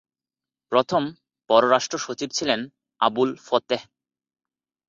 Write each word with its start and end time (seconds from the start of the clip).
প্রথম 0.71 1.03
পররাষ্ট্র 1.49 1.97
সচিব 1.97 2.29
ছিলেন 2.33 2.59
আবুল 3.01 3.29
ফতেহ। 3.45 3.81